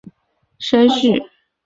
[0.03, 0.09] 王
[0.57, 1.29] 士禛甥婿。